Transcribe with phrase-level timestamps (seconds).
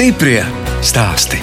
[0.00, 0.40] Stiprie
[0.80, 1.36] stāsti.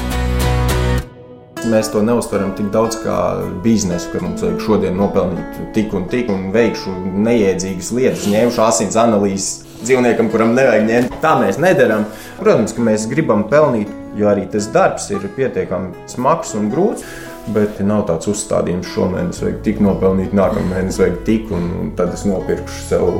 [1.69, 3.17] Mēs to neuztveram tik daudz kā
[3.61, 6.95] biznesu, ka mums vajag šodien nopelnīt tik un tik, un veikšu
[7.27, 11.19] neiedzīgas lietas, ņemšu asins analīzes dzīvniekam, kuram nevajag ņemt.
[11.21, 12.07] Tā mēs nedarām.
[12.39, 17.05] Protams, ka mēs gribam pelnīt, jo arī tas darbs ir pietiekami smags un grūts.
[17.53, 22.17] Bet nav tāds uzstādījums, šomēnes vajag tik nopelnīt, nākamā mēnesī vajag tik, un, un tad
[22.17, 23.11] es nopirkšu sev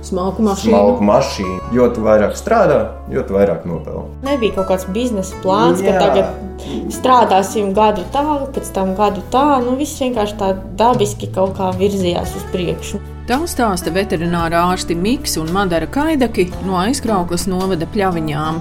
[0.00, 0.72] Smalku mašīnu.
[0.72, 1.59] smalku mašīnu.
[1.70, 2.80] Jo tu vairāk strādā,
[3.14, 4.08] jo tu vairāk nopelni.
[4.26, 6.00] Nebija kaut kāds biznesa plāns, ka Jā.
[6.02, 9.60] tagad strādāsim gadu tā, pēc tam gadu tā.
[9.62, 12.98] Nu, viss vienkārši tā dabiski kaut kā virzījās uz priekšu.
[13.30, 18.56] Tā stāsta veterinārā ārsti Miks un Madara Kaidaki no aizkrauklas novada pļaviņām.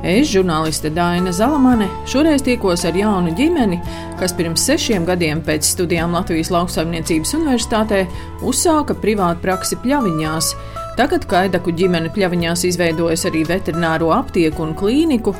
[0.00, 3.82] Es, žurnāliste Daina Zalamane, šoreiz tikos ar jaunu ģimeni,
[4.16, 8.06] kas pirms sešiem gadiem pēc studijām Latvijas Lauksaimniecības Universitātē
[8.40, 10.54] uzsāka privātu praksi pļaviņās.
[10.94, 12.08] Tagad Kaidaku ģimene
[12.54, 15.34] pļaviņās izveidojas arī veterināro aptieku un klīniku.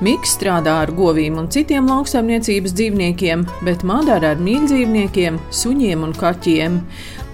[0.00, 6.80] Miks strādā ar govīm un citiem lauksaimniecības dzīvniekiem, bet Madara ar mīļdzīvniekiem, suņiem un kaķiem.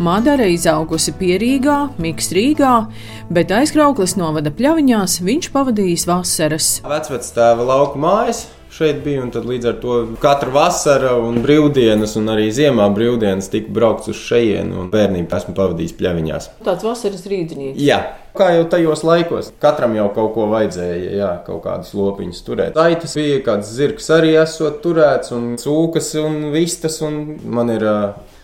[0.01, 2.89] Madara izaugusi Pierīgā, Miks Rīgā,
[3.31, 6.81] bet aizkrauklas novada pļaviņās viņš pavadījis vasaras.
[6.83, 8.47] Vecvecā tēva lauka mājas.
[8.73, 13.49] Šeit bija, un tad līdz ar to katru vasaru un brīvdienas, un arī ziemā brīvdienas
[13.53, 16.49] tika braukts uz šejienu, un bērnību esmu pavadījis pļaviņās.
[16.67, 17.79] Tāds vasaras rīznieks.
[17.81, 18.01] Jā,
[18.37, 22.81] kā jau tajos laikos, katram jau kaut ko vajadzēja, jā, kaut kādas lopiņas turēt.
[22.83, 28.37] Aitas bija, kāds zirgs arī esot turēts, un cūkas un vistas, un man ir uh,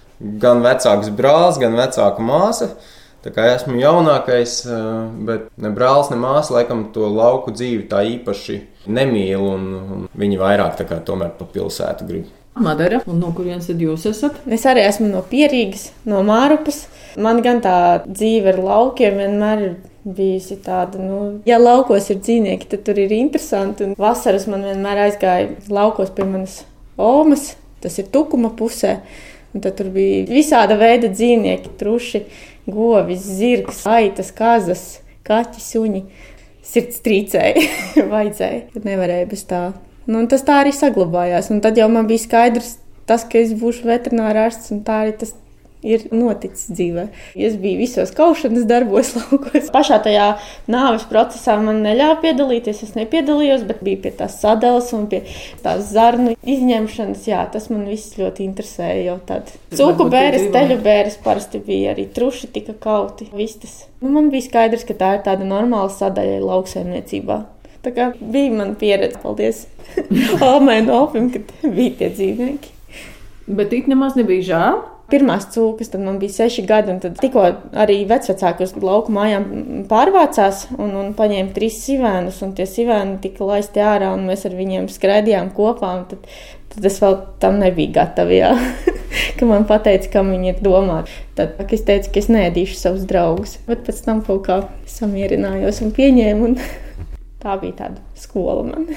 [0.43, 2.73] gan vecāks brālis, gan vecāka māsa.
[3.23, 4.57] Tā kā esmu jaunākais,
[5.29, 8.59] bet ne brālis, ne māsa laikam to lauku dzīvi tā īpaši
[8.91, 12.31] nemīl, un, un viņi vairāk tā kā tomēr pa pilsētu grib.
[12.59, 14.43] Madara, un no kurienes tad jūs esat?
[14.45, 16.83] Es arī esmu no Pierīgas, no Mārupas.
[17.17, 21.19] Man gan tā dzīve ar laukiem vienmēr ir bijusi tāda, nu,
[21.49, 23.87] ja laukos ir dzīvnieki, tad tur ir interesanti.
[23.87, 26.61] Un vasaras man vienmēr aizgāja laukos pie manas
[27.01, 28.99] omas, tas ir tukuma pusē.
[29.53, 32.23] Un tad tur bija visāda veida dzīvnieki, truši,
[32.67, 34.85] govis, zirgs, aitas, kazas,
[35.27, 36.05] kaķi, suņi.
[36.73, 37.63] Sirds trīcēja,
[38.13, 39.63] vajadzēja, nevarēja bez tā.
[40.07, 41.51] Nu, tas tā arī saglabājās.
[41.55, 45.35] Un tad jau man bija skaidrs, tas, ka es būšu veterinārārsts, un tā arī tas
[45.83, 47.07] ir noticis dzīvē.
[47.37, 49.71] Es biju visos kaušanas darbos, laukos.
[49.75, 50.29] Pašā tajā
[50.71, 52.83] nāves procesā man neļāva piedalīties.
[52.87, 55.23] Es nepiedalījos, bet biju pie tās sadalas un pie
[55.65, 57.27] tās zarnu izņemšanas.
[57.29, 59.53] Jā, tas man viss ļoti interesēja jau tad.
[59.73, 63.85] Cūku ir teļu bēres parasti bija arī truši tika kauti, vistas.
[64.03, 67.43] Nu, man bija skaidrs, ka tā ir tāda normāla sadaļa lauksaimniecībā.
[67.83, 69.65] Tā kā bija man pieredze, paldies
[71.03, 72.71] Opim, kad bija tie dzīvnieki.
[73.53, 74.83] Bet it nemaz nebija žēl.
[75.13, 77.43] Pirmās cūkas, tad man bija seši gadi, un tad tikko
[77.83, 79.45] arī vecvecāki uz lauku mājām
[79.91, 84.57] pārvācās un, un paņēma trīs sivēnus, un tie sivēni tika laisti ārā, un mēs ar
[84.57, 86.25] viņiem skraidījām kopā, un tad,
[86.73, 88.55] tad es vēl tam nebiju gatava, jā,
[89.39, 91.21] ka man pateica, kam viņi ir domāti.
[91.37, 95.93] Tad es teicu, ka es nēdīšu savus draugus, bet pēc tam kaut kā samierinājos un
[95.99, 96.57] pieņēmu, un
[97.45, 98.89] tā bija tāda skola man.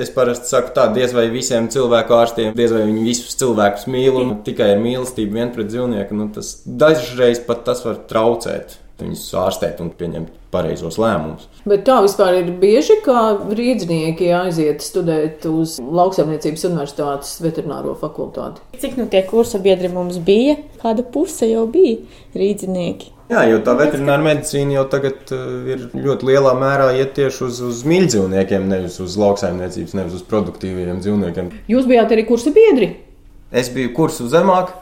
[0.00, 4.20] Es parasti saku, tā diez vai visiem cilvēku ārstiem, diez vai viņi visus cilvēkus mīl
[4.20, 6.16] un tikai ar mīlestību vien pret dzīvnieku.
[6.18, 11.46] Nu, tas dažreiz pat tas var traucēt viņus ārstēt un pieņemt pareizos lēmumus.
[11.68, 18.62] Bet tā vispār ir bieži, ka rīznieki aiziet studēt uz Lauksaimniecības Universitātes veterināro fakultāti.
[18.82, 20.58] Cik nu tie kursa biedri mums bija?
[20.82, 22.00] Kāda puse jau bija
[22.36, 23.12] rīdzinieki?
[23.32, 27.60] Jā, jo tā veterināra medicīna jau tagad uh, ir ļoti lielā mērā iet tieši uz,
[27.64, 31.48] uz mīļdzīvniekiem, nevis uz lauksaimniecības, nevis uz produktīviem dzīvniekiem.
[31.72, 32.90] Jūs bijāt arī kursa biedri.
[33.48, 34.74] Es biju kursu zemāk,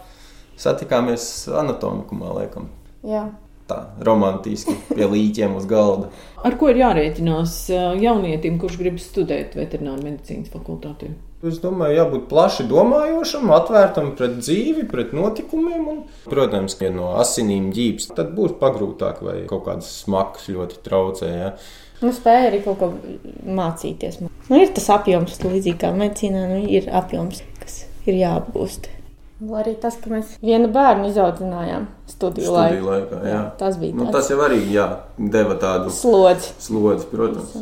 [0.59, 1.23] satikāmies
[1.63, 2.67] anatomikumā, laikam.
[3.07, 3.29] Jā.
[3.71, 6.11] Tā romantiski pie līķiem uz galda.
[6.43, 7.57] Ar ko ir jārēķinās
[8.03, 11.13] jaunietim, kurš grib studēt veterināru medicīnas fakultātē?
[11.41, 15.87] Es domāju, jābūt plaši domājošam, atvērtam pret dzīvi, pret notikumiem.
[15.89, 21.31] Un, protams, ja no asinīm ģīps, tad būs pagrūtāk vai kaut kādas smagas ļoti traucē.
[21.33, 21.51] Ja.
[22.03, 22.91] Nu, spēja arī kaut ko
[23.57, 24.21] mācīties.
[24.21, 28.93] Nu, ir tas apjoms, līdzīgi kā medicīnā, nu, ir apjoms, kas ir jāapgūst.
[29.41, 32.91] Arī tas, ka mēs vienu bērnu izaudzinājām studiju, Studiju laikā.
[32.91, 33.39] laikā, jā.
[33.61, 34.85] Tas bija Nu, tāds tas jau arī jā,
[35.17, 36.51] deva tādu slodzi.
[36.61, 37.55] slodzi, protams.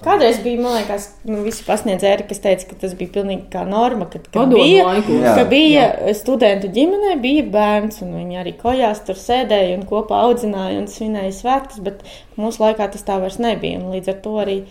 [0.00, 4.06] Kādreiz bija, man liekas, nu, visi pasniedzēji, kas teica, ka tas bija pilnīgi kā norma,
[4.08, 5.20] kad, kad Padomu bija, laikos.
[5.26, 10.22] ka Jā, bija studentu ģimenē, bija bērns, un viņi arī kojās tur sēdēja un kopā
[10.24, 12.00] audzināja un svinēja svētkus, bet
[12.40, 14.62] mūsu laikā tas tā vairs nebija, un līdz ar to arī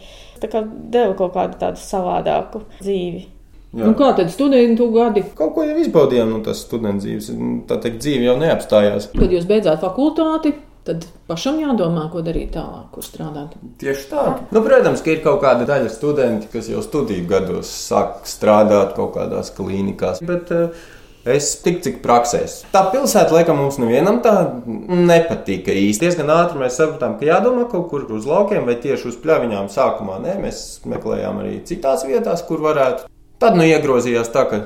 [0.41, 3.27] tā kā deva kaut kādu tādu savādāku dzīvi.
[3.69, 3.85] Jā.
[3.85, 5.21] Nu, kā tad studentu gadi?
[5.37, 7.29] Kaut ko jau izbaudījām no tās studenta dzīves.
[7.69, 9.11] Tā teikt, dzīve jau neapstājās.
[9.13, 10.55] Kad jūs beidzāt fakultāti,
[10.87, 13.53] tad pašam jādomā, ko darīt tālāk, kur strādāt.
[13.81, 14.23] Tieši tā.
[14.49, 19.13] Nu, protams, ka ir kaut kāda daļa studenti, kas jau studiju gados sāk strādāt kaut
[19.19, 20.23] kādās klīnikās.
[20.25, 20.95] Bet, uh,
[21.27, 22.61] Es tik cik praksēs.
[22.71, 24.31] Tā pilsēta, laikam, mums nevienam tā
[24.65, 26.05] nepatika īsti.
[26.05, 29.67] Diezgan ātri mēs sapratām, ka jādomā kaut kur uz laukiem vai tieši uz pļaviņām.
[29.73, 33.09] Sākumā nē, mēs meklējām arī citās vietās, kur varētu.
[33.39, 34.59] Tad nu iegrozījās tā, ka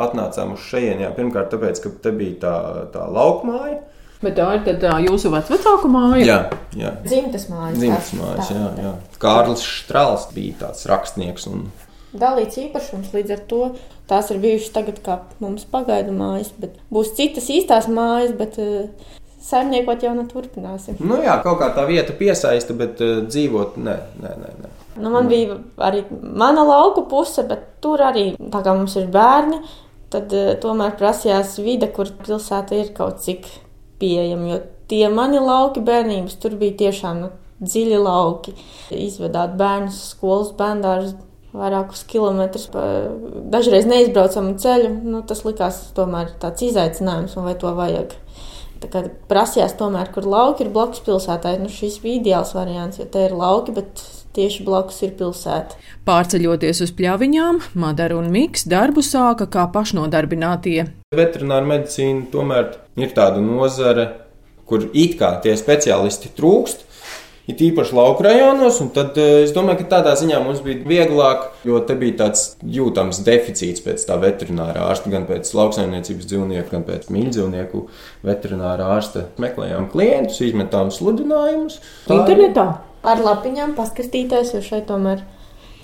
[0.00, 1.12] atnācām uz šejienu.
[1.16, 2.54] Pirmkārt, tāpēc, ka te bija tā,
[2.94, 3.80] tā laukmāja.
[4.20, 6.24] Bet tā ir tā jūsu vecāku māja?
[6.26, 6.40] Jā,
[6.76, 6.90] jā.
[7.06, 7.78] Dzimtas mājas.
[7.78, 8.90] Dzimtas mājas, jā, jā.
[9.22, 11.70] Kārlis Štrāls bija tāds rakstnieks un
[12.12, 13.14] dalīts īpašums.
[13.14, 13.62] Līdz ar to
[14.10, 19.16] tās ir bijušas tagad kā mums pagaidu mājas, bet būs citas īstās mājas, bet uh,
[19.46, 21.00] saimniekot jau neturpināsim.
[21.00, 24.54] Nu jā, kaut kā tā vieta piesaista, bet uh, dzīvot nē, nē, nē.
[24.66, 24.76] nē.
[24.98, 29.60] Nu, man bija arī mana lauka puse, bet tur arī tā kā mums ir bērni.
[30.10, 33.46] Tad uh, tomēr prasījās vide, kur pilsēta ir kaut cik
[34.02, 34.48] pieejama.
[34.50, 34.60] Jo
[34.90, 37.32] tie mani lauki bērnības tur bija tiešām nu,
[37.62, 38.54] dziļi lauki.
[38.96, 41.14] Izvedāt bērnus skolas bērndārus
[41.54, 42.68] vairākus kilometrus
[43.50, 44.94] dažreiz neizbraucamu ceļu.
[45.06, 48.14] Nu, tas likās tomēr tāds izaicinājums, vai to vajag.
[49.30, 51.58] Prasījās tomēr, kur lauki ir blakus pilsētai.
[51.60, 54.02] Nu, šis bija ideāls variants, jo te ir lauki, bet
[54.36, 55.78] tieši blakus ir pilsēta.
[56.08, 60.84] Pārceļoties uz pļaviņām, Madara un Miks darbu sāka kā pašnodarbinātie.
[61.16, 64.06] Veterināra medicīna tomēr ir tāda nozare,
[64.70, 66.86] kur it kā tie speciālisti trūkst,
[67.50, 68.78] it īpaši lauku rajonos.
[68.94, 73.22] Tad eh, es domāju, ka tādā ziņā mums bija vieglāk, jo te bija tāds jūtams
[73.26, 77.82] deficīts pēc tā veterinārā ārsta, gan pēc lauksaimniecības dzīvnieku, gan pēc mīļdzīvnieku
[78.28, 79.26] veterinārā ārsta.
[79.42, 81.80] Meklējām klientus, izmetām sludinājumus.
[82.06, 82.68] Internetā?
[83.00, 85.22] Ar lapiņām paskatīties, jo šeit tomēr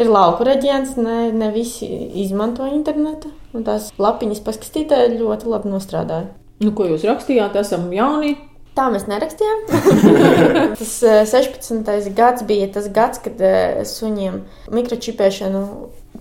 [0.00, 1.88] ir lauku reģions, ne, ne visi
[2.24, 3.32] izmanto internetu.
[3.66, 6.28] Tās lapiņas paskatītē ļoti labi nostrādāja.
[6.60, 7.56] Nu, ko jūs rakstījāt?
[7.60, 8.34] Esam jauni,
[8.76, 9.62] Tā mēs nerakstījām.
[10.76, 10.90] tas
[11.32, 11.86] 16.
[11.94, 14.42] Eh, gads bija tas gads, kad eh, suņiem
[14.76, 15.62] mikročipēšanu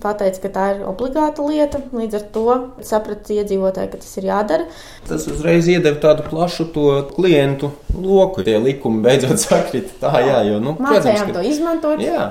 [0.02, 1.80] pateica, ka tā ir obligāta lieta.
[1.96, 2.46] Līdz ar to
[2.86, 4.68] saprata iedzīvotāji, ka tas ir jādara.
[5.08, 6.68] Tas uzreiz iedeva tādu plašu
[7.14, 8.44] klientu loku.
[8.46, 11.38] Tie likumi beidzot sakrita tā, jā, jo, nu, Mācējām protams, ka...
[11.38, 12.04] to izmantot.
[12.04, 12.30] Jā.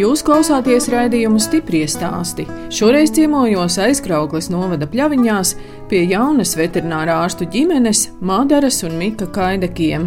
[0.00, 2.46] Jūs klausāties raidījumu stipri stāstī.
[2.72, 5.50] Šoreiz ciemojos aizkrauklis novada pļaviņās
[5.90, 10.06] pie jaunas veterinārā ārstu ģimenes Madaras un Mika Kaidekiem.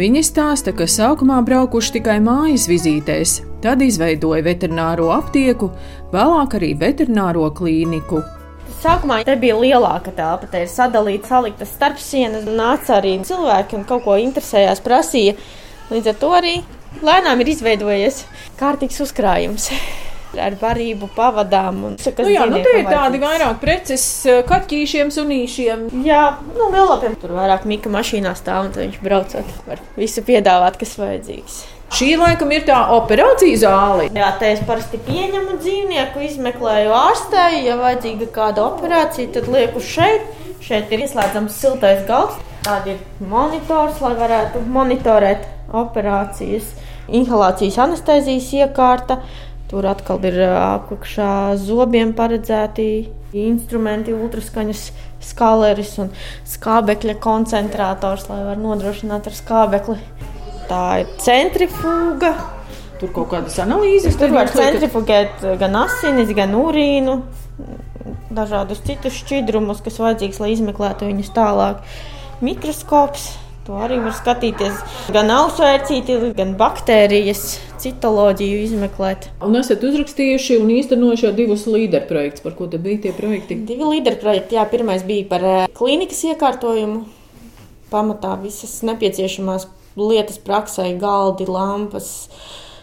[0.00, 5.70] Viņi stāsta, ka sākumā braukuši tikai mājas vizītēs, tad izveidoja veterināro aptieku,
[6.14, 8.24] vēlāk arī veterināro klīniku.
[8.80, 12.48] Sākumā te bija lielāka telpa, te ir sadalīta, salikta starp sienas.
[12.48, 15.36] Nāca arī cilvēki un kaut ko interesējās, prasīja.
[15.92, 16.56] Līdz ar to arī
[17.04, 18.22] lēnām ir izveidojies
[18.58, 19.70] kārtīgs uzkrājums.
[20.38, 21.78] Ar barību pavadām.
[21.88, 25.86] Un, nu jā, nu tie ir tādi vairāk preces eh, kaķīšiem, sunīšiem.
[26.04, 26.20] Jā,
[26.52, 31.58] nu lielāpiem tur vairāk mika mašīnā stāv un viņš braucot var visu piedāvāt, kas vajadzīgs.
[31.96, 34.10] Šī laikam ir tā operācija zāle.
[34.12, 40.28] Jā, te es parasti pieņemu dzīvnieku, izmeklēju ārstēju, ja vajadzīga kāda operācija, tad lieku šeit.
[40.60, 42.36] Šeit ir ieslēdzams siltais galds.
[42.66, 43.00] Tāda ir
[43.30, 46.74] monitors, lai varētu monitorēt operācijas,
[47.08, 49.20] inhalācijas anestezijas iekārta.
[49.68, 52.88] Tur atkal ir apakšā zobiem paredzēti
[53.36, 54.84] instrumenti, ultraskaņas
[55.28, 56.12] skaleris un
[56.48, 59.98] skābekļa koncentrātors, lai varētu nodrošināt ar skābekli.
[60.68, 62.32] Tā ir centrifuga.
[62.98, 64.16] Tur kaut kādas analīzes.
[64.18, 67.18] Tur var centrifugēt gan asinis, gan urīnu,
[68.34, 71.84] dažādus citus šķidrumus, kas vajadzīgs, lai izmeklētu viņus tālāk.
[72.44, 73.28] Mikroskops
[73.68, 74.78] To arī var skatīties
[75.12, 77.42] gan ausvērcīti, gan baktērijas,
[77.82, 79.26] citoloģiju izmeklēt.
[79.44, 82.46] Un esat uzrakstījuši un īstenojuši jau divus līderu projektus.
[82.46, 83.58] Par ko te bija tie projekti?
[83.68, 84.56] Divi līderu projekti.
[84.56, 87.02] Jā, pirmais bija par eh, klīnikas iekārtojumu.
[87.92, 89.68] Pamatā visas nepieciešamās
[90.00, 92.30] lietas praksē, galdi, lampas.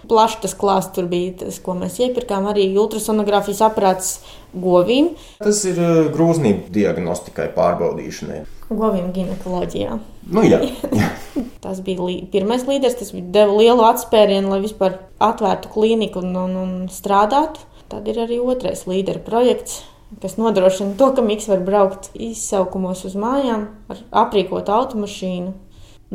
[0.06, 2.46] Plašs tas klāsts tur bija, tas, ko mēs iepirkām.
[2.52, 4.20] Arī ultrasonogrāfijas aparāts
[4.54, 5.16] govīm.
[5.42, 9.98] Tas ir eh, grūznību diagnostikai, pārbaudīšanai govīm ginekoloģijā.
[10.34, 10.62] Nu, jā,
[10.96, 11.10] jā.
[11.64, 16.56] tas bija lī, pirmais līderis, tas deva lielu atspērienu, lai vispār atvērtu klīniku un, un,
[16.62, 17.68] un strādātu.
[17.92, 19.84] Tad ir arī otrais līderu projekts,
[20.24, 25.54] kas nodrošina to, ka Mikls var braukt izsaukumos uz mājām ar aprīkotu automašīnu.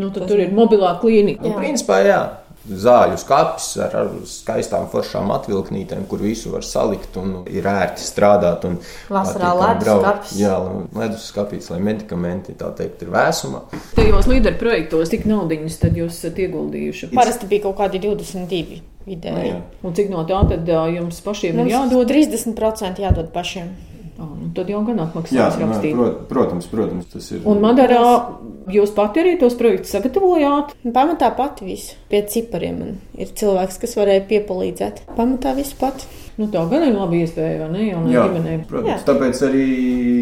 [0.01, 1.47] Nu, tad tas tur ir mobilā klīnika.
[1.47, 2.21] Nu, principā, jā
[2.71, 8.67] zāļu skats ar, ar skaistām foršām atvilknītēm, kur visu var salikt un ir ērti strādāt.
[9.11, 10.55] Vasarā ledus Jā,
[10.97, 13.65] ledus skapīts, lai medikamenti tā teikt ir vēsumā.
[13.97, 17.11] Tajos līderu projektos tik naudiņas tad jūs esat ieguldījuši?
[17.17, 19.53] Parasti bija kaut kādi 22 vidēji.
[19.53, 19.61] jā.
[19.83, 22.11] Un cik no tā tad jums pašiem ir Mums jādod?
[22.11, 23.73] 30% jādod pašiem.
[24.21, 25.95] Nu Tad jau gan Jā, atmaksās nē, rakstīt.
[25.97, 27.41] prot, protams, protams, tas ir.
[27.49, 28.01] Un Madarā
[28.69, 30.75] jūs pati arī tos projektus sagatavojāt?
[30.85, 31.95] Un Pamatā pati visu.
[32.11, 35.05] Pie cipariem man ir cilvēks, kas varēja piepalīdzēt.
[35.17, 36.05] Pamatā visu pati.
[36.41, 37.87] Nu, tā gan ir laba iespēja, vai ne?
[37.91, 38.61] Jaunai Jā, ģimenei.
[38.69, 39.01] protams, Jā.
[39.09, 39.65] tāpēc arī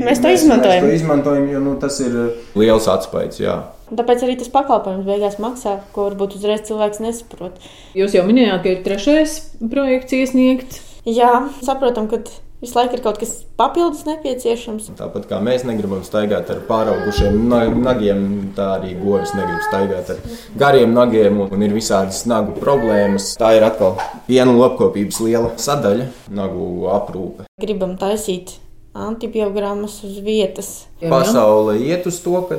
[0.02, 0.82] Mēs to izmantojam.
[0.82, 2.16] Mēs to izmantojam, jo nu, tas ir
[2.58, 3.38] liels atspējs.
[3.42, 3.56] Jā.
[3.90, 7.56] Un tāpēc arī tas pakalpojums beigās maksā, ko varbūt uzreiz cilvēks nesaprot.
[7.96, 9.38] Jūs jau minējāt, ka ir trešais
[9.70, 10.82] projekts iesniegts.
[11.08, 11.30] Jā,
[11.64, 12.18] saprotam, ka
[12.62, 14.90] visu laiku ir kaut kas papildus nepieciešams.
[14.98, 20.22] Tāpat kā mēs negribam staigāt ar pāraugušiem na- nagiem, tā arī govis negrib staigāt ar
[20.58, 23.36] gariem nagiem, un, ir visādas nagu problēmas.
[23.38, 23.98] Tā ir atkal
[24.28, 26.08] viena lopkopības liela sadaļa-
[26.40, 27.46] nagu aprūpe.
[27.60, 28.58] Gribam taisīt
[28.94, 30.86] antibiogrammas uz vietas.
[31.00, 32.58] Jā, Pasaule iet uz to, ka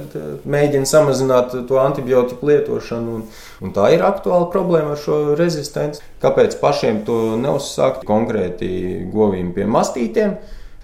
[0.49, 3.25] mēģina samazināt to antibiotiku lietošanu, un,
[3.65, 6.03] un tā ir aktuāla problēma ar šo rezistenci.
[6.23, 8.69] Kāpēc pašiem to neuzsākt konkrēti
[9.13, 10.37] govīm pie mastītiem?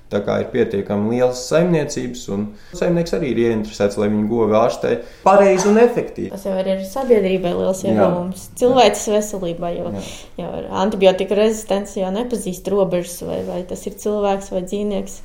[0.06, 2.44] Tā kā ir pietiekami liels saimniecības, un
[2.78, 4.92] saimnieks arī ir ieinteresēts, lai viņu govi ārstē
[5.24, 6.30] pareizi un efektīvi.
[6.30, 8.44] Tas jau ir arī sabiedrībai liels ieguvums.
[8.60, 10.04] Cilvēces veselībai, jo, Jā.
[10.44, 10.52] jo
[10.84, 15.18] antibiotika rezistence jau nepazīst robežas, vai, vai tas ir cilvēks vai dzīvnieks.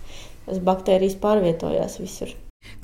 [0.51, 2.35] Tas baktērijas pārvietojās visur.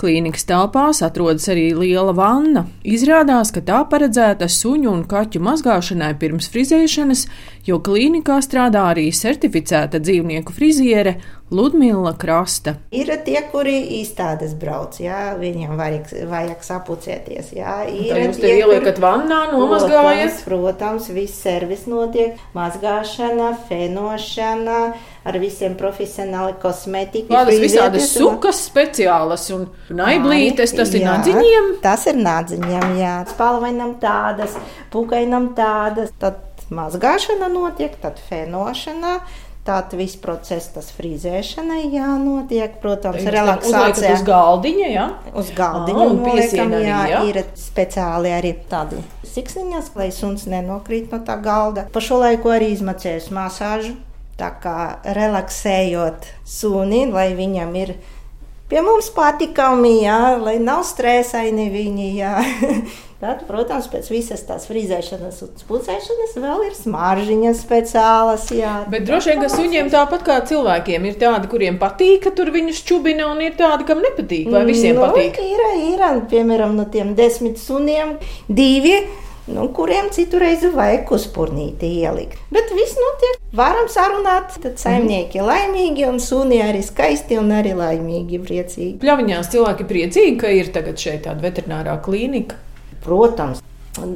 [0.01, 2.63] Klīnikas telpās atrodas arī liela vanna.
[2.85, 7.25] Izrādās, ka tā paredzēta suņu un kaķu mazgāšanai pirms frizēšanas,
[7.69, 11.17] jo klīnikā strādā arī certificēta dzīvnieku friziere
[11.53, 12.77] Ludmila Krasta.
[12.93, 17.53] Ir tie, kuri izstādes brauc, jā, viņiem vajag, vajag sapucēties.
[17.57, 17.79] Jā.
[17.89, 20.41] Ir Tā jūs te tie, ieliekat vannā, nomazgājat.
[20.45, 22.41] Protams, protams, viss servis notiek.
[22.57, 24.81] Mazgāšana, fenošana,
[25.27, 27.33] ar visiem profesionāli kosmetiku.
[27.35, 31.71] Kādas visādas un- sukas speciālas un naiblītes, tas ir Jā, nadziņiem.
[31.83, 33.15] Tas ir nadziņiem, jā.
[33.35, 34.55] Spalvainam tādas,
[34.91, 36.13] pukainam tādas.
[36.19, 36.39] Tad
[36.71, 39.21] mazgāšana notiek, tad fenošana.
[39.67, 44.13] Tad viss process, tas frīzēšanai jānotiek, protams, Uzliekat relaksācijā.
[44.15, 45.07] uz galdiņa, jā.
[45.35, 47.23] Uz galdiņa un noliekam, piesiena arī, jā, jā?
[47.33, 51.89] ir speciāli arī tādi siksniņas, lai suns nenokrīt no tā galda.
[51.91, 53.97] Pa šo laiku arī izmacējusi masāžu,
[54.37, 54.79] tā kā
[55.17, 57.97] relaksējot suni, lai viņam ir
[58.71, 62.37] pie mums patikami, jā, lai nav stresaini viņi, jā.
[63.17, 68.75] Tad, protams, pēc visas tās frīzēšanas un spucēšanas vēl ir smaržģiņas speciālas, jā.
[68.93, 72.83] Bet droši vien, ka suņiem tāpat kā cilvēkiem ir tādi, kuriem patīk, ka tur viņus
[72.85, 74.51] čubina, un ir tādi, kam nepatīk.
[74.53, 75.41] Vai visiem nu, patīk?
[75.41, 75.65] Ir,
[75.95, 78.19] ir, piemēram, no tiem desmit suniem
[78.53, 78.99] divi.
[79.47, 82.41] Nu, kuriem citu reizi vajag uzpūnīti ielikt.
[82.51, 83.37] Bet viss notiek.
[83.57, 88.97] Varam sarunāt, tad saimnieki ir laimīgi, un suni arī skaisti un arī laimīgi, priecīgi.
[89.05, 92.59] Pļaviņās cilvēki priecīgi, ka ir tagad šeit tāda veterinārā klīnika.
[93.07, 93.63] Protams,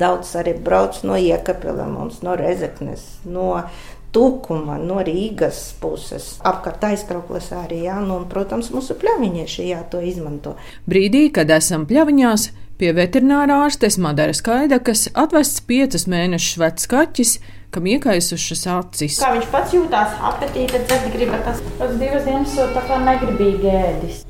[0.03, 3.63] daudz arī brauc no iekapeliem, mums no Rezeknes, no
[4.11, 6.33] Tukuma, no Rīgas puses.
[6.43, 10.57] Apkārt aizkrauklis arī, jā, nu, un, protams, mūsu pļaviņieši jā, to izmanto.
[10.91, 12.49] Brīdī, kad esam pļaviņās,
[12.81, 17.33] pie veterinārā ārstes Madara Skaidakas atvests piecus mēnešus vecs kaķis,
[17.75, 19.19] kam iekaisušas acis.
[19.21, 24.23] Kā viņš pats jūtās, apetīte, dzert griba tas pats divas dienas, tā kā negribīgi ēdis.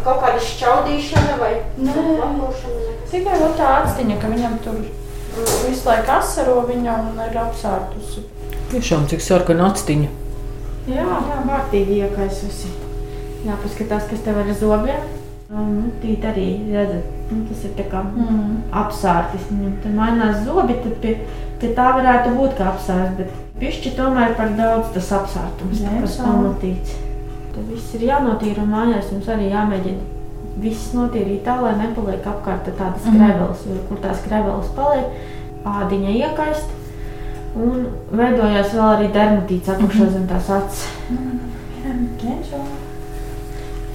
[0.00, 2.94] Kaut kāda šķaudīšana vai labošana.
[3.10, 4.78] Tikai tā atstiņa, ka viņam tur
[5.64, 8.26] visu laiku asaro viņa un ir apsārtusi.
[8.70, 10.12] Tiešām cik sarkana actiņa.
[10.90, 12.89] Jā, jā, vārtīgi iekaisusi.
[13.46, 15.08] Jāpaskatās, kas tev ir ar zobiem.
[15.50, 18.50] Nu, tīt arī, redzat, nu, tas ir kā mm.
[18.82, 19.48] apsārtis.
[19.50, 21.14] Viņam tur mainās zobi, tad pie,
[21.58, 26.94] pie tā varētu būt kā apsārts, bet pišķi tomēr par daudz tas apsārtums, tas pamatīts.
[27.50, 30.18] Tad viss ir jānotīra un mājās jums arī jāmēģina
[30.62, 33.16] viss notīrīt tā, lai nepaliek apkārt tādas Mhm.
[33.16, 35.06] skreveles, jo kur tās skreveles paliek,
[35.64, 36.70] ādiņa iekaist.
[37.56, 40.12] Un veidojās vēl arī dermatīts apakšā Mhm.
[40.12, 40.86] zem tās acis.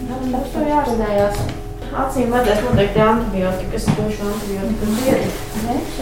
[0.10, 1.40] Mums to jāsadējās.
[1.96, 5.30] Acīm vajadzēs noteikti antibiotikas, došu antibiotikas ziedi.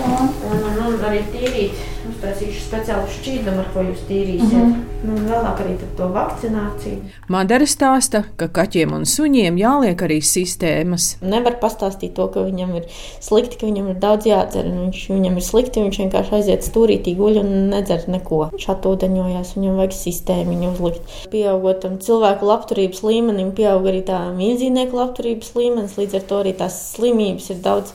[0.08, 1.84] Un, un, un arī tīrīt.
[2.10, 4.58] Uztaisīšu speciālu šķīdumu, ar ko jūs tīrīsiet.
[4.58, 4.93] Mm -hmm.
[5.04, 7.02] Nu, un vēlāk arī to vakcināciju.
[7.34, 11.18] Madara stāsta, ka kaķiem un suņiem jāliek arī sistēmas.
[11.20, 12.88] Nevar pastāstīt to, ka viņam ir
[13.20, 14.70] slikti, ka viņam ir daudz jādzer.
[14.70, 18.46] un Viņš, viņam ir slikti, viņš vienkārši aiziet stūrītī guļ un nedzer neko.
[18.56, 21.16] Viņš atūdeņojās, viņam vajag sistēmu uzlikt.
[21.34, 25.98] Pieaugot tam cilvēku labturības līmenim, pieaug arī tā mīzīnieku labturības līmenis.
[26.00, 27.92] Līdz ar to arī tās slimības ir daudz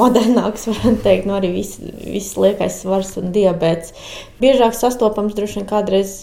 [0.00, 3.94] modernāks, varētu teikt, no arī viss, viss liekais svars un diabetes.
[4.40, 6.14] Biežāk sastopams droši vien kādreiz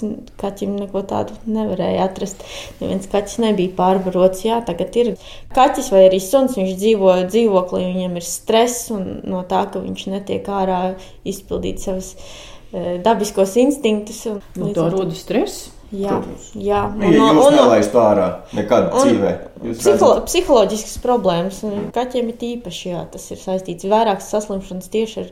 [0.41, 2.41] kaķim neko tādu nevarēja atrast.
[2.81, 5.13] Neviens kaķis nebija pārbarots, jā, tagad ir
[5.55, 10.07] kaķis vai arī suns, viņš dzīvo dzīvoklī, viņam ir stress un no tā, ka viņš
[10.15, 10.81] netiek ārā
[11.27, 14.25] izpildīt savas eh, dabiskos instinktus.
[14.57, 15.76] No tā rodas stress.
[15.87, 16.17] Jā,
[16.51, 16.81] jā.
[16.91, 18.25] Un, ja jūs un, nelaistu ārā
[18.57, 19.29] nekad dzīvē.
[19.71, 21.61] Psiholo, psiholoģiskas problēmas.
[21.95, 25.29] Kaķiem ir īpaši, jā, tas ir saistīts vairākas saslimšanas tieši ar,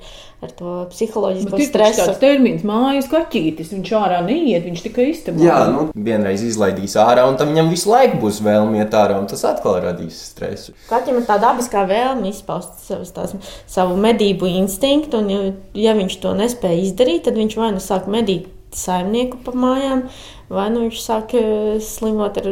[0.47, 2.05] ar to psiholoģisko Bet stresu.
[2.07, 5.43] Tas termins mājas kaķītis, viņš ārā neiet, viņš tikai istabā.
[5.43, 9.27] Jā, nu, vienreiz izlaidīs ārā, un tam viņam visu laiku būs vēlme iet ārā, un
[9.31, 10.71] tas atkal radīs stresu.
[10.87, 13.35] Kaķim ir tā dabiskā vēlme izpaust savas, tās,
[13.67, 15.45] savu medību instinktu, un ja,
[15.89, 20.05] ja viņš to nespēja izdarīt, tad viņš vai nu sāk medīt saimnieku pa mājām,
[20.49, 22.49] vai nu viņš sāk eh, slimot ar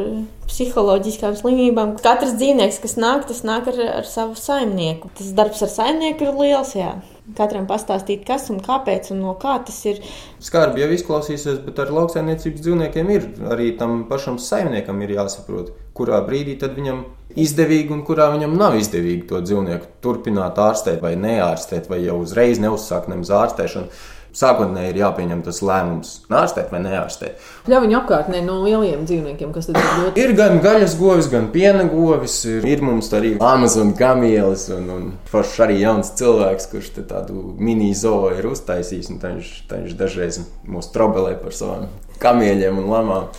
[0.49, 1.95] psiholoģiskām slimībām.
[2.03, 5.11] Katrs dzīvnieks, kas nāk, tas nāk ar, ar savu saimnieku.
[5.17, 6.75] Tas darbs ar saimnieku ir liels.
[6.77, 6.93] Jā.
[7.37, 10.01] Katram pastāstīt, kas un kāpēc un no kā tas ir.
[10.43, 16.57] Skarbi jau izklausīsies, bet ar lauksaimniecības dzīvniekiem ir arī tam pašam saimniekam jāsaprot, kurā brīdī
[16.59, 17.05] viņam
[17.39, 22.59] izdevīgi un kurā viņam nav izdevīgi to dzīvnieku turpināt ārstēt vai neārstēt, vai jau uzreiz
[22.59, 24.03] neuzsākt nemaz ārstēšanu.
[24.33, 27.41] Sākotnēji ir jāpieņem tas lēmums, ārstēt vai neārstēt.
[27.69, 30.23] Ļaujiņa apkārtnē no lieliem dzīvniekiem, kas tad ir ļoti.
[30.23, 35.09] Ir gan gaļas govis, gan piena govis, ir, ir mums arī Amazon kamielis un, un
[35.29, 39.13] foršs arī jauns cilvēks, kurš tādu mini zoo ir uztaisījis.
[39.23, 41.91] Viņš, viņš dažreiz mūs trobelē par savām
[42.23, 43.29] kamieļiem un lamām.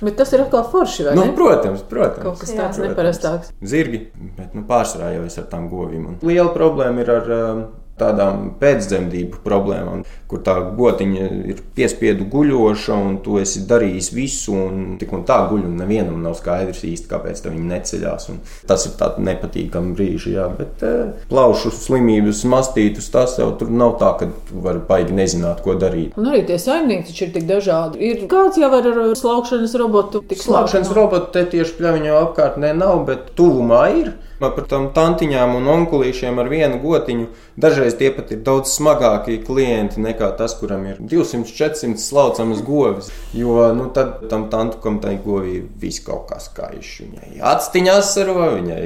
[0.00, 1.10] Bet tas ir atkal forši.
[1.14, 2.24] Nu, protams, protams.
[2.24, 3.50] Kaut kas tāds neparastāks.
[3.60, 4.06] Zirgi,
[4.38, 6.06] bet nu, pārsvarā jau es ar tām govīm.
[6.08, 7.60] Un liela problēma ir ar um,
[8.00, 14.96] tādām pēcdzemdību problēmām, kur tā gotiņa ir piespiedu guļoša, un tu esi darījis visu, un
[15.00, 18.28] tik un tā guļ, un nevienam nav skaidrs īsti, kāpēc viņi neceļās.
[18.32, 18.40] Un
[18.70, 23.96] tas ir tāds nepatīkams brīžs, jā, bet eh, plaušu slimības, mastītus, tas jau tur nav
[24.02, 26.16] tā, ka tu vari baigi nezināt, ko darīt.
[26.20, 28.00] Un arī tie saimnieki ir tik dažādi.
[28.10, 30.24] Ir kāds jau ar slaukšanas robotu?
[30.30, 34.12] Slaukšanas robotu te tieši pļaviņā apkārtnē nav, bet tuvumā ir.
[34.40, 37.26] Par tām tantiņām un onkulīšiem ar vienu gotiņu.
[37.60, 43.10] Dažreiz tie pat ir daudz smagākie klienti nekā tas, kuram ir 200, 400 slaucamas govis.
[43.36, 46.94] Jo nu, tad tam tantukam tai govī viss kaut kā skaišs.
[47.04, 48.84] Viņai atstiņās saro, viņai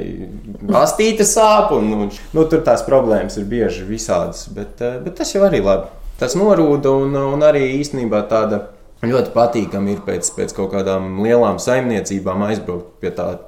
[0.83, 1.71] astīte sāp.
[1.77, 5.63] Un, nu, nu, tur tās problēmas ir bieži visādas, bet, eh, bet tas jau arī
[5.63, 5.87] labi.
[6.19, 8.65] Tas norūda un, un arī īstenībā tāda
[9.03, 13.47] ļoti patīkami ir pēc, pēc kaut kādām lielām saimniecībām aizbraukt pie tāda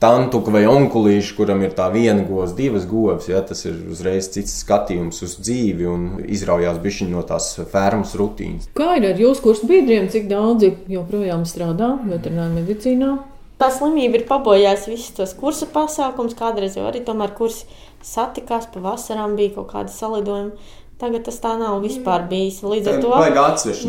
[0.00, 3.28] tantuku vai onkulīšu, kuram ir tā viena govs, divas govs.
[3.30, 8.70] Ja, tas ir uzreiz cits skatījums uz dzīvi un izraujās bišķiņi no tās fermas rutīnas.
[8.76, 13.12] Kā ir ar jūsu kursu biedriem, cik daudzi joprojām strādā veterinārā medicīnā?
[13.60, 16.36] Tā slimība ir pabojājusi visus tos kursu pasākumus.
[16.38, 17.68] Kādreiz jau arī tomēr kursi
[18.00, 20.76] satikās, pa vasarām bija kaut kādi salidojumi.
[21.00, 22.62] Tagad tas tā nav vispār bijis.
[22.64, 23.12] Līdz ar to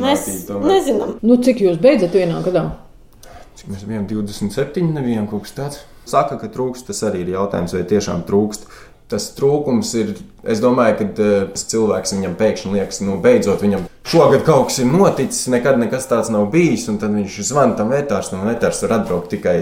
[0.04, 0.28] mēs
[0.63, 1.17] nezinām.
[1.24, 2.69] Nu, cik jūs beidzat vienā gadā?
[3.62, 5.82] Cik mēs bijām 27, nebijām kaut kas tāds.
[6.10, 8.63] Saka, ka trūkst, tas arī ir jautājums, vai tiešām trūkst.
[9.12, 10.15] Tas trūkums ir,
[10.50, 14.89] es domāju, ka uh, cilvēks viņam pēkšņi liekas, nu, beidzot, viņam šogad kaut kas ir
[14.89, 18.95] noticis, nekad nekas tāds nav bijis, un tad viņš zvana tam vetārsam, un vetārs var
[18.97, 19.58] atbraukt tikai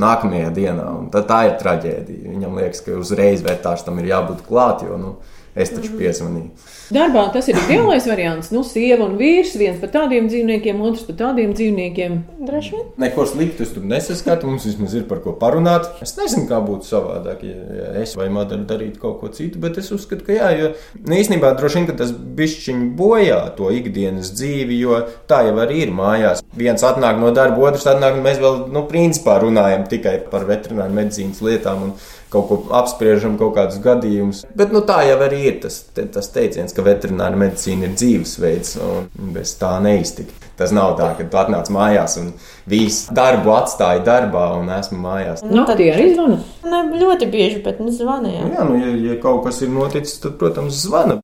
[0.00, 0.88] nākamajā dienā.
[1.12, 2.32] Tā ir traģēdija.
[2.38, 5.12] Viņam liekas, ka uzreiz vetārsam ir jābūt klāt, jo nu,
[5.56, 6.50] es taču piezvanīju.
[6.94, 8.52] Darbā tas ir ideālais variants.
[8.54, 12.18] Nu, sieva un vīrs, viens par tādiem dzīvniekiem, otrs par tādiem dzīvniekiem.
[12.46, 12.84] Droši vien.
[13.02, 14.46] Neko sliktu es tur nesaskatu.
[14.46, 15.88] Mums vismaz ir par ko parunāt.
[16.04, 19.90] Es nezinu, kā būtu savādāk, ja es vai Madara darītu kaut ko citu, bet es
[19.94, 25.00] uzskatu, ka jā, jo nu, īstenībā droši vien tas bišķiņš bojā to ikdienas dzīvi, jo
[25.30, 26.44] tā jau arī ir mājās.
[26.56, 30.94] Viens atnāk no darba, otrs atnāk, un mēs vēl, nu, principā runājam tikai par veterināru
[31.00, 31.88] medicīnas lietām.
[31.88, 31.96] Un,
[32.36, 34.44] kaut ko apspriežam, kaut kādus gadījumus.
[34.56, 38.76] Bet nu, tā jau arī ir tas, te, tas teiciens, ka veterināra medicīna ir dzīvesveids,
[38.84, 40.44] un bez tā neiztikt.
[40.56, 42.30] Tas nav tā, ka tu atnāc mājās un
[42.68, 45.44] visu darbu atstāji darbā, un esmu mājās.
[45.44, 46.40] Nu, tad ir zvana.
[46.64, 48.48] Ne ļoti bieži, bet nu zvanīja.
[48.56, 51.20] Jā, nu, ja, ja kaut kas ir noticis, tad, protams, zvana.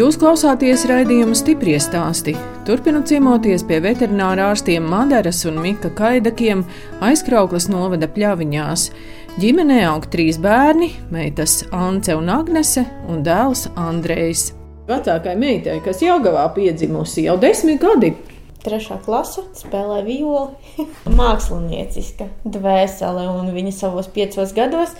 [0.00, 2.32] Jūs klausāties raidījuma stipri stāstī.
[2.64, 6.62] Turpinot ciemoties pie veterinārā ārstiem Madaras un Mika Kaidakiem
[7.04, 8.86] aizkrauklas novada pļaviņās.
[9.42, 14.54] Ģimenē aug trīs bērni- meitas Ance un Agnese un dēls Andrejs.
[14.88, 18.14] Vecākai meitai, kas Jāgavā piedzimusi jau desmit gadi,
[18.60, 20.69] Trešā klase spēlē violi.
[21.20, 24.94] Mākslinieciska dvēsele, un viņa savos piecos gados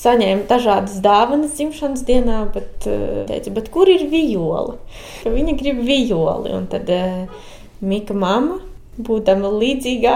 [0.00, 4.78] saņēma dažādas dāvanas dzimšanas dienā, bet eh, teica, bet kur ir viola?
[5.26, 7.48] Viņa grib violi, un tad uh,
[7.80, 8.60] Mika mamma
[9.00, 10.14] būdama līdzīgā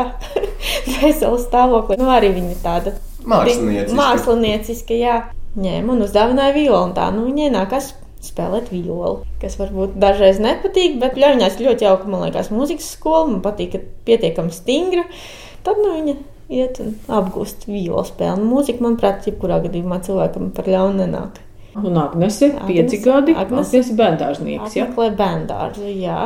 [1.01, 1.99] veselā stāvoklī.
[2.01, 3.97] Nu, arī viņa tāda Mākslinieciska.
[3.97, 5.19] mākslinieciska, jā.
[5.55, 7.93] Ņēma un uzdāvināja violu, un tā, nu, viņai nākas
[8.25, 13.43] spēlēt violi, kas varbūt dažreiz nepatīk, bet ļaunās ļoti jauka, man liekas, mūzikas skola, man
[13.45, 15.05] patīk, ka pietiekami stingra.
[15.65, 16.17] Tad, nu, viņa
[16.55, 18.41] iet un apgūst violu spēli.
[18.43, 21.41] Nu, mūzika, manuprāt, jebkurā gadījumā cilvēkam par ļaunu nenāk.
[21.75, 24.85] Un Agnese, pieci Agnese- gadi, Agnese- Agnese bērndārznieks, ja?
[24.85, 26.19] Apmeklē bērndārzu, jā.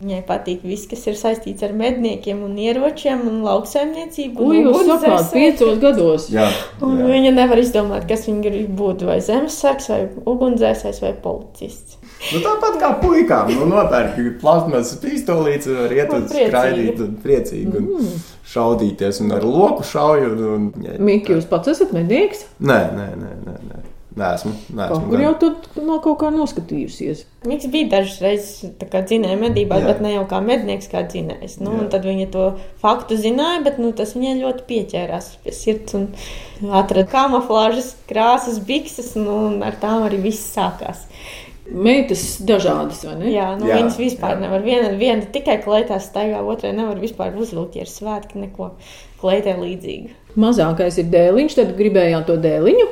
[0.00, 4.32] Viņai patīk viss, kas ir saistīts ar medniekiem, un ieročiem un lauksaimniecību.
[4.38, 5.32] Ko un jūs ugunsdzēsēju.
[5.34, 6.28] piecos gados?
[6.32, 6.46] Jā,
[6.80, 7.08] Un jā.
[7.10, 9.04] viņa nevar izdomāt, kas viņa grib būt.
[9.04, 11.98] Vai zemesargs, vai ugunsdzēsējs, vai policists.
[12.32, 18.10] Nu, tāpat kā puikām, nu, nopērk plasmas pistolītes, var iet uz skraidīt un priecīgi un
[18.54, 20.32] šaudīties un ar loku šauju.
[20.32, 20.96] Un, un, jā.
[21.00, 22.46] Miki, jūs pats esat mednieks?
[22.60, 23.82] Nē, nē, nē, nē, nē.
[24.20, 24.52] Nesmu.
[24.76, 27.24] Kaut kur jau tur no kaut kā noskatījusies.
[27.48, 29.94] Miks bija dažas reizes tā kā dzinēja medībās, Jā.
[29.94, 31.58] bet ne jau kā mednieks, kā dzinējs.
[31.64, 32.46] Nu, tad viņa to
[32.82, 36.08] faktu zināja, bet nu, tas viņai ļoti pieķērās pie sirds un
[36.68, 41.06] atrada kamuflāžas, krāsas, bikses, nu, un ar tām arī viss sākās.
[41.70, 43.28] Meitas dažādas, vai ne?
[43.30, 44.40] Jā, nu, Jā, viņas vispār jā.
[44.42, 44.64] nevar.
[44.64, 48.72] Viena, viena tikai kleitās staigā, otrai nevar vispār uzvilkt, ja ir svētki, neko
[49.22, 50.16] kleitē līdzīgu.
[50.40, 52.88] Mazākais ir dēliņš, tad gribējāt to dēliņu.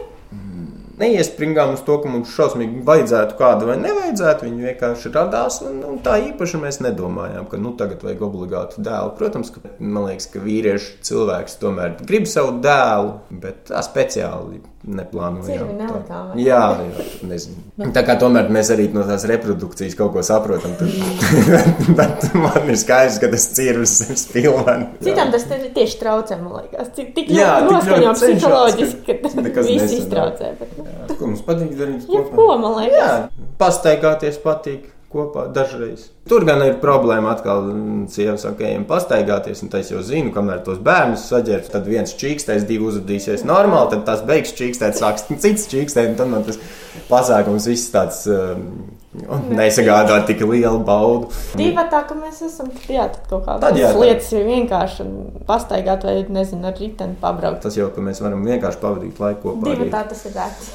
[0.99, 4.49] Neiespringām uz to, ka mums šausmīgi vajadzētu kādu vai nevajadzētu.
[4.49, 9.15] Viņi vienkārši radās, un, un tā īpaši mēs nedomājām, ka nu, tagad vajag obligāti dēlu.
[9.19, 14.63] Protams, ka man liekas, ka vīriešu cilvēks tomēr grib savu dēlu, bet tā speciāli
[14.99, 15.71] neplānojām.
[16.09, 16.43] Tā- vai?
[16.43, 17.91] Jā, jā, nezinu.
[17.95, 20.93] Tā kā tomēr mēs arī no tās reprodukcijas kaut ko saprotam, tad,
[21.99, 24.99] tad man ir skaidrs, ka tas cirvis ir spilvens.
[25.05, 26.93] Citām tas tieši traucē, man liekas.
[26.97, 29.19] Tik Jā, noskaņo psiholoģiski, ka
[29.55, 30.53] tas viss iztraucē.
[30.61, 32.07] Bet, nu, Jā, Ko mums patīk darīt?
[32.13, 32.99] Jebko, man liekas.
[32.99, 36.09] Jā, pastaigāties patīk kopā dažreiz.
[36.29, 37.63] Tur gan ir problēma atkal.
[37.73, 42.13] mm, Sieva saka, ejam pastaigāties, un es jau zinu, kamēr tos bērnus saģērbs, tad viens
[42.21, 46.61] čīkstēs, divi uzvedīsies normāli, tad tas beigs čīkstēt, sāks cits čīkstēt, un tad man tas
[47.09, 48.67] pasākums viss tāds um,
[49.57, 51.33] nesagādā tik lielu baudu.
[51.57, 55.09] Divi tā, ka mēs esam, jā, kaut jā, tad- lietas ir vienkārši
[55.49, 57.63] pastaigāt vai, nezinu, ar riteni pabraukt.
[57.65, 59.77] Tas jau, ka mēs varam vienkārši pavadīt laiku kopā.
[59.89, 60.73] Tā tas ir vērts.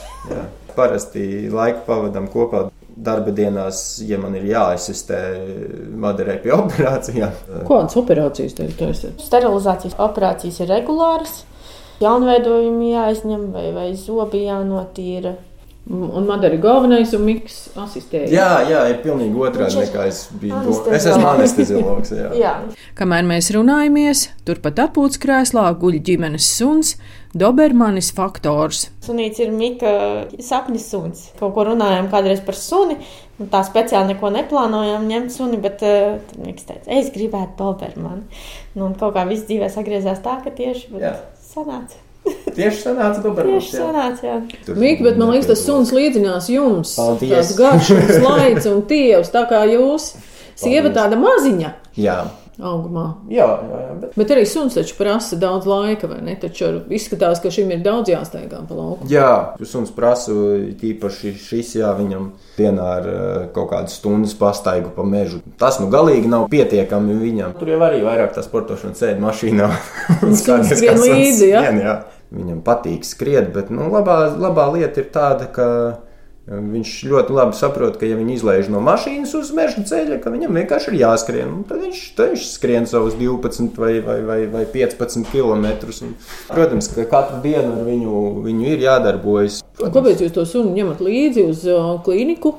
[0.74, 2.72] Parasti laiku pavadām kopā.
[2.94, 5.20] Darba dienās, ja man ir jāasistē
[5.98, 9.24] Maderai pie operācijām, Kādas operācijas tev esat?
[9.24, 11.42] Sterilizācijas operācijas ir regulāras.
[12.04, 15.36] Jaunveidojumi jāizņem vai, vai zobi jānotīra.
[15.84, 18.30] Un man arī galvenais un miks asistēja.
[18.32, 20.56] Jā, jā, ir pilnīgi otrādi nekā es biju.
[20.56, 20.94] anesteziologs.
[20.96, 22.14] Es esmu anesteziologs.
[22.16, 22.30] Jā.
[22.44, 22.54] Jā,
[22.96, 26.94] Kamēr mēs runājamies, turpat atpūtas krēslā guļ ģimenes suns,
[27.36, 28.86] Dobermanis faktors.
[29.04, 29.92] sunīts ir Mika
[30.40, 31.26] sapņu suns.
[31.40, 32.96] Kaut ko runājām kādreiz par suni.
[33.42, 36.16] un Tā speciāli neko neplānojām ņemt suni, bet uh,
[36.46, 38.24] Miks teica, es gribētu Dobermanu.
[38.78, 40.94] Nu, un kaut kā viss dzīvē sagriezās tā, ka tieši
[41.44, 42.00] sanāca.
[42.54, 43.72] Tieši sanāca Dobermans.
[43.72, 44.38] Tieši sanāca, jā.
[44.78, 46.94] Mika, bet man liekas, tas suns līdzinās jums.
[47.00, 47.34] Paldies.
[47.34, 50.14] Tas garš, un slaids un tievs, tā kā jūs.
[50.54, 50.98] Sieva Paldies.
[51.00, 52.20] tāda maziņa Jā,
[52.62, 53.08] augumā.
[53.26, 54.12] jā, jā, jā bet...
[54.22, 56.36] Bet arī suns taču prasa daudz laika, vai ne?
[56.38, 59.10] Taču izskatās, ka šim ir daudz jāsteigā pa lauku.
[59.10, 60.38] Jā, suns prasu,
[60.78, 65.42] tīpaši šis, jā, viņam dienā ar eh, kaut kādas stundas pastaigu pa mežu.
[65.58, 67.58] Tas nu galīgi nav pietiekami viņam.
[67.58, 69.74] Tur jau arī vairāk tā sportošana sēž mašīnā.
[70.26, 71.66] Un kā suns līdzi, ja?
[71.66, 71.98] skrien, jā.
[72.34, 77.58] Viņam patīk skriet, bet nu, labā, labā lieta ir tāda, ka eh, viņš ļoti labi
[77.60, 81.54] saprot, ka ja viņi izlaiž no mašīnas uz meža ceļa, ka viņam vienkārši ir jāskrien.
[81.70, 85.70] Tad viņš, tad viņš skrien savus 12 vai, vai, vai, vai 15 km.
[86.08, 86.18] Un,
[86.50, 89.62] protams, ka katru dienu ar viņu, viņu ir jādarbojas.
[89.78, 92.58] Un Kāpēc jūs to sunu ņemat līdzi uz uh, klīniku?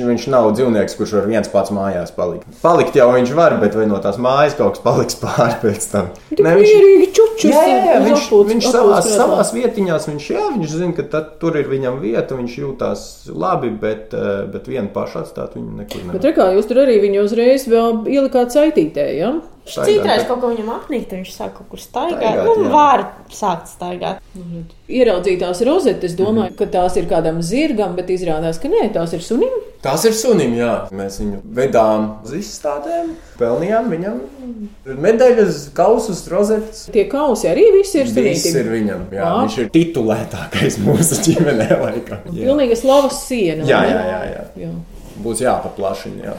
[0.00, 2.46] Viņš nav dzīvnieks, kurš var viens pats mājās palikt.
[2.62, 6.06] Palikt jau viņš var, bet vai no tās mājas kaut kas paliks pāri pēc tam?
[6.32, 7.50] Ne, viņš, mierīgi čučus.
[7.52, 11.04] jā, jā, jā, uz viņš, atpūtas- viņš savās, savās vietiņās, viņš, jā, viņš zina, ka
[11.12, 13.04] tad, tur ir viņam vieta, viņš jūtās
[13.36, 16.24] labi, bet, eh, bet vienu pašu atstāt viņu nekur Bet nevar.
[16.24, 19.34] re kā jūs tur arī viņu uzreiz vēl ielikāt saitītē, ja?
[19.62, 22.18] Citreiz kaut ko viņam apnīk, tad viņš sāk kaut kur staigāt.
[22.18, 24.18] Staigāt, Nu, var sākt staigāt.
[24.92, 29.54] Ieraudzītās rozetes, domāju, ka tās ir kādam zirgam, bet izrādās, ka nē, tās ir sunim.
[29.82, 30.72] Tās ir sunim, jā.
[30.94, 34.20] Mēs viņu vedām uz izstādēm, pelnījām viņam
[35.06, 36.84] medaļas, kausus, rozetes.
[36.94, 38.54] Tie kausi arī visi ir Viss sunīti.
[38.60, 39.26] ir viņam, jā.
[39.26, 39.34] Ā.
[39.42, 42.26] Viņš ir titulētākais mūsu ģimenē laikam.
[42.30, 43.66] Jā, Pilnīgi slavas siena.
[43.68, 44.02] jā, jā.
[44.10, 44.44] jā, jā.
[44.66, 44.72] jā.
[45.22, 46.34] Būs jāpaplašina, jā.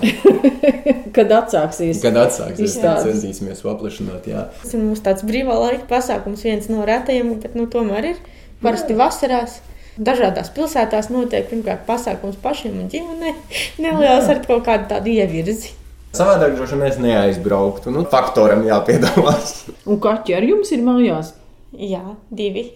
[1.15, 2.02] Kad atsāksies.
[2.04, 4.48] Kad atsāksies, tad centīsimies paplašināt, jā.
[4.63, 8.26] Tas ir mūsu tāds brīvā laika pasākums, viens no retajiem, bet nu, tomēr ir
[8.63, 9.62] parasti vasarās.
[9.93, 13.36] Dažādās pilsētās notiek pirmkārt pasākums pašiem un ģimenei.
[13.84, 15.76] Neliels ar kaut kādu tādu ievirzi.
[16.17, 17.93] Savādāk droši vien es neaizbrauktu.
[17.93, 19.63] Nu, faktoram jāpiedalās.
[19.89, 21.32] Un kaķi ar jums ir mājās?
[21.74, 22.68] Jā, divi.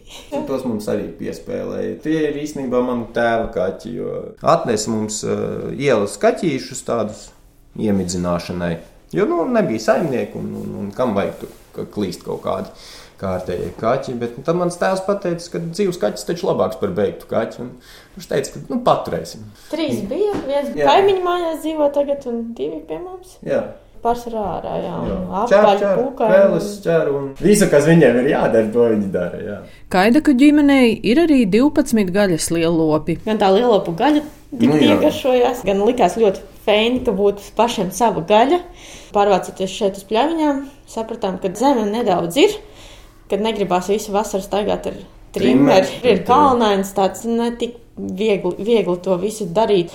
[0.47, 1.97] Tos mums arī piespēlēja.
[2.01, 3.95] Tie ir īstenībā mani tēva kaķi,
[4.41, 7.27] atnesa mums uh, ielas kaķīšus tādus
[7.77, 8.75] iemidzināšanai.
[9.13, 12.73] Jo nu, nebija saimnieku un, un, un kam vajag tur klīst kaut kādi
[13.21, 14.15] kārtējie kaķi.
[14.21, 17.63] Bet nu, tad mans tēvs teica, ka dzīves kaķis taču labāks par beigtu kaķi.
[17.63, 17.71] Un
[18.17, 19.47] viņš teica, ka nu, paturēsim.
[19.71, 20.35] Trīs bija.
[20.47, 23.37] viens kaimiņu mājās dzīvo tagad, un divi pie mums.
[23.45, 23.63] Jā.
[24.07, 24.95] Pārsvarā ārā, jā,
[25.41, 26.27] apgabalu pūkā.
[26.31, 29.39] Vēlas ķēru un visu, kas viņiem ir jādara, to viņi dara.
[29.43, 29.57] Jā.
[29.91, 33.17] Kaidaku ģimenei ir arī 12 gaļas lielopi.
[33.25, 38.23] Gan tā lielopu gaļa tik nu, iegaršojās, gan likās ļoti feini, ka būtu pašiem sava
[38.27, 38.61] gaļa.
[39.15, 42.55] Pārvācoties šeit uz pļaviņām, sapratām, ka zeme nedaudz ir,
[43.31, 45.01] kad negribās visu vasaru staigāt ar
[45.35, 45.99] trimeri.
[46.07, 49.91] Ir kalnains, tāds netik viegli, viegli to visu darīt.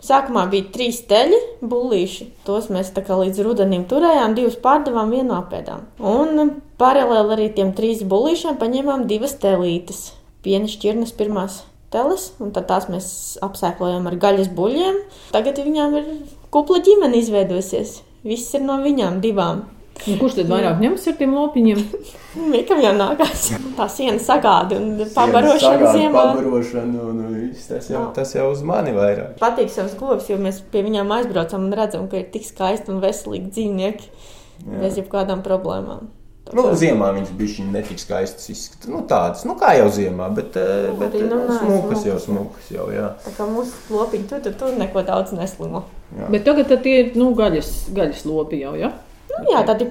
[0.00, 2.30] Sākumā bija trīs teļi, bullīši.
[2.46, 5.84] Tos mēs līdz rudenim turējām, divus pārdevām, vienu apēdām.
[6.00, 10.14] Un paralēli arī tiem trīs bullīšiem paņēmām divas telītes.
[10.40, 13.10] Piena šķirnes pirmās teles, un tās mēs
[13.44, 15.02] apsēklojam ar gaļas buļļiem.
[15.34, 16.08] Tagad viņām ir
[16.54, 18.00] kupla ģimene izveidojusies.
[18.24, 19.66] Viss ir no viņām divām.
[20.06, 21.80] Nu, kurš tad vairāk ņems ar tiem lopiņiem?
[22.52, 23.48] Mikam jau nākās.
[23.76, 26.22] Tā siena sagāda un pabarošana ziemā.
[26.32, 29.34] Pabarošana un viss tas jau, tas jau uz mani vairāk.
[29.42, 33.02] Patīk savus govs, jo mēs pie viņām aizbraucam un redzam, ka ir tik skaisti un
[33.04, 34.80] veselīgi dzīvnieki Jā.
[34.86, 36.08] bez jebkādām problēmām.
[36.56, 38.48] Nu, ziemā viņš bija netik skaists.
[38.50, 38.88] Izskatās.
[38.90, 42.88] Nu, tāds, nu, kā jau ziemā, bet, eh, nu, bet nu, smukas jau, smukas jau.
[42.90, 43.12] Jā.
[43.26, 45.84] Tā kā mūsu lopiņi tur, tur, tur neko daudz neslimo.
[46.16, 46.32] Jā.
[46.32, 48.90] Bet tagad tie ir nu, gaļas, gaļas lopi jau, jā?
[48.90, 49.09] Ja?
[49.44, 49.90] Nu, jā, tādi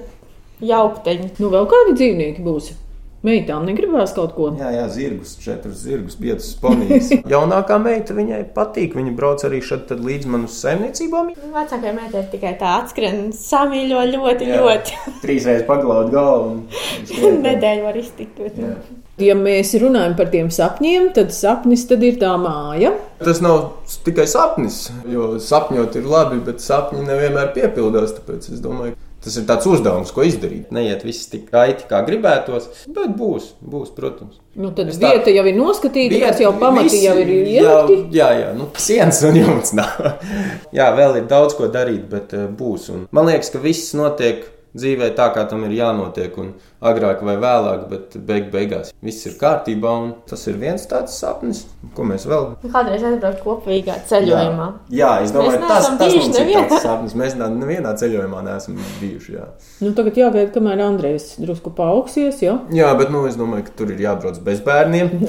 [0.64, 1.34] jaukteņi.
[1.40, 2.72] Nu, vēl kādi dzīvnieki būs?
[3.20, 4.46] Meitām negribās kaut ko.
[4.56, 7.10] Jā, jā zirgus, četrus zirgus, piecus ponijas.
[7.32, 8.94] Jaunākā meita viņai patīk.
[8.96, 11.34] Viņa brauc arī šeit līdz manas saimniecībām.
[11.52, 14.96] Vecākajai meitai tikai tā atskrien, samīļo ļoti, jā, ļoti.
[15.26, 16.62] Trīs reizes paglaud galvu.
[17.44, 18.40] Nedēļu var iztikt.
[18.40, 18.72] Jā.
[19.20, 22.94] Ja mēs runājam par tiem sapņiem, tad sapnis tad ir tā māja.
[23.20, 28.16] Tas nav tikai sapnis, jo sapņot ir labi, bet sapņi nevienmēr piepildās.
[28.16, 30.70] Tāpēc es domāju, ka Tas ir tāds uzdevums, ko izdarīt.
[30.72, 34.38] Neiet viss tik raiti, kā gribētos, bet būs, būs protams.
[34.56, 37.98] Nu, tad es vieta tā, jau ir noskatīta, vieta, jau pamatīgi jau ir ielikta.
[38.16, 40.00] Jā, jā, nu, sienas un jumts nav.
[40.78, 42.88] jā, vēl ir daudz ko darīt, bet uh, būs.
[42.94, 47.36] Un man liekas, ka viss notiek dzīvē tā, kā tam ir jānotiek, un agrāk vai
[47.40, 49.92] vēlāk, bet beig beigās viss ir kārtībā.
[50.30, 51.64] Tas ir viens tāds sapnis,
[51.96, 52.50] ko mēs vēl.
[52.62, 54.68] Nu, kādreiz aizbraukt kopīgā ceļojumā.
[54.88, 56.64] Jā, jā es domāju, tas, tas mums nevienā.
[56.64, 57.16] ir tāds sapnis.
[57.18, 59.36] Mēs nevienā ceļojumā neesam bijuši.
[59.36, 59.48] Jā.
[59.82, 62.42] Nu, tagad jāgaida, kamēr Andrejs drusku paaugsies.
[62.44, 65.10] Jā, jā bet nu, es domāju, ka tur ir jābrauc bez bērniem.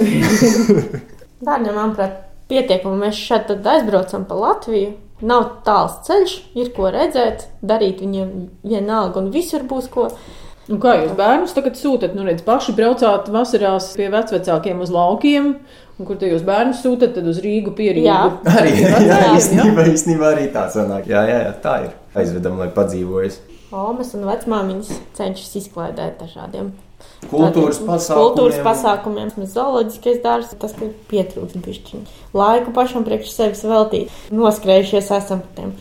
[1.42, 2.20] Bērniem, manuprāt,
[2.52, 3.00] pietiekami.
[3.08, 4.94] Mēs šeit aizbraucam pa Latviju.
[5.22, 8.32] Nav tāls ceļš, ir ko redzēt, darīt viņiem
[8.66, 10.08] vienalga, un visur būs ko.
[10.72, 12.14] Un kā jūs bērnus tagad sūtat?
[12.16, 15.56] Nu, redz, paši braucāt vasarās pie vecākiem uz laukiem,
[16.02, 18.10] un kur te jūs bērnus sūtat, tad uz Rīgu pierīgu.
[18.10, 21.06] Jā, arī jā, jā, īstenībā, īstenībā arī tā sanāk.
[21.12, 21.98] Jā, jā, jā, tā ir.
[22.18, 23.40] Aizvedam, lai padzīvojas.
[23.72, 26.74] Omas un vecmāmiņas cenšas izklaidēt dažādiem
[27.30, 28.18] Kultūras pasākumiem.
[28.18, 32.18] Kultūras pasākumiem, zooloģiskais dārsts, tas ir pietrūkst bišķiņi.
[32.38, 34.12] Laiku pašam priekš sevis veltīt.
[34.34, 35.72] Noskrējušies esam par tiem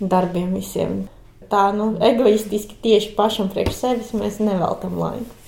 [0.00, 1.02] darbiem visiem.
[1.50, 5.39] Tā, nu, egoistiski tieši pašam priekš sevis mēs neveltam laiku.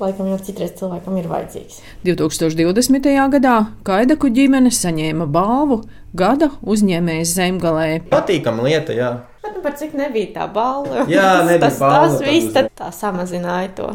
[0.00, 1.80] Laikam jau citreiz cilvēkam ir vajadzīgs.
[2.06, 3.08] 2020.
[3.34, 5.82] gadā Kaidaku ģimene saņēma balvu
[6.16, 7.88] Gada uzņēmējas zemgalē.
[8.10, 9.10] Patīkama lieta, jā.
[9.44, 11.04] Bet nu, par cik nebija tā balva?
[11.10, 12.08] Jā, nebija tas, balva.
[12.16, 13.90] Tas viss tā samazināja to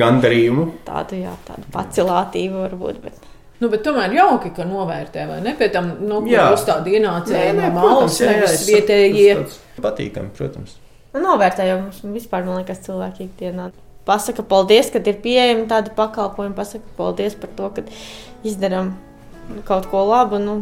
[0.00, 0.66] gandarījumu.
[0.86, 3.02] Tādu, jā, tādu pacilātību varbūt.
[3.04, 3.28] Bet...
[3.60, 5.54] Nu, bet tomēr jauki, ka novērtē, vai ne?
[5.58, 9.36] Pēc tam, nu, uz tādu ienācēju no malas, nevis vietējie.
[9.84, 10.78] Patīkami, protams.
[11.12, 13.70] Nu, novērtējums vispār, man liekas, cilvēki ikdienā.
[14.08, 17.84] Pasaka paldies, ka ir pieejami tādi pakalpojumi, pasaka paldies par to, ka
[18.46, 18.94] izdarām
[19.68, 20.40] kaut ko labu.
[20.42, 20.60] Nu,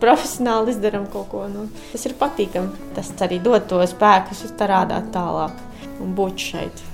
[0.00, 1.46] profesionāli izdarām kaut ko.
[1.50, 2.92] Nu, tas ir patīkami.
[2.96, 5.58] Tas arī dod to spēku, strādāt tālāk
[6.00, 6.86] un būt šeit.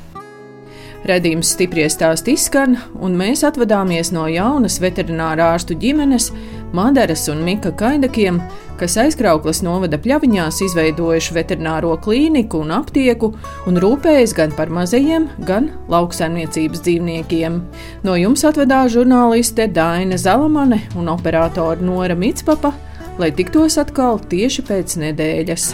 [1.06, 6.32] Redījums stipri stāst izskan, un mēs atvadāmies no jaunas veterinārā ārstu ģimenes,
[6.72, 8.40] Madaras un Mika Kaidakiem,
[8.80, 13.30] kas aizkrauklas novada pļaviņās izveidojuši veterināro klīniku un aptieku
[13.68, 17.60] un rūpējas gan par mazajiem, gan lauksaimniecības dzīvniekiem.
[18.06, 22.74] No jums atvedās žurnāliste Daina Zalamane un operātore Nora Mitspapa,
[23.20, 25.72] lai tiktos atkal tieši pēc nedēļas.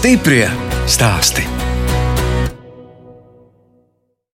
[0.00, 0.48] Stiprie
[0.88, 1.59] stāsti.